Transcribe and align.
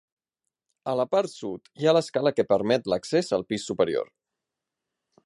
A 0.93 0.93
la 0.99 1.05
part 1.11 1.33
sud 1.33 1.69
hi 1.81 1.85
ha 1.85 1.93
l’escala 1.97 2.33
que 2.39 2.47
permet 2.55 2.89
l’accés 2.95 3.29
al 3.39 3.47
pis 3.53 3.69
superior. 3.73 4.11